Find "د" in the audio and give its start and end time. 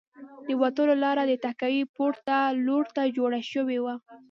0.47-0.49, 1.25-1.33